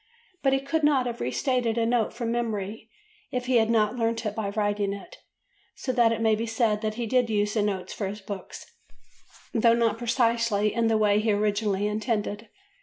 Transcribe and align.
But 0.41 0.53
he 0.53 0.59
could 0.59 0.83
not 0.83 1.05
have 1.05 1.21
re 1.21 1.29
stated 1.29 1.77
a 1.77 1.85
note 1.85 2.11
from 2.11 2.31
memory 2.31 2.89
if 3.29 3.45
he 3.45 3.57
had 3.57 3.69
not 3.69 3.97
learnt 3.97 4.25
it 4.25 4.33
by 4.33 4.49
writing 4.49 4.93
it, 4.93 5.17
so 5.75 5.91
that 5.91 6.11
it 6.11 6.21
may 6.21 6.33
be 6.33 6.47
said 6.47 6.81
that 6.81 6.95
he 6.95 7.05
did 7.05 7.29
use 7.29 7.53
the 7.53 7.61
notes 7.61 7.93
for 7.93 8.07
his 8.07 8.19
books, 8.19 8.65
though 9.53 9.75
not 9.75 9.99
precisely 9.99 10.73
in 10.73 10.87
the 10.87 10.97
way 10.97 11.19
he 11.19 11.31
originally 11.31 11.85
intended. 11.85 12.49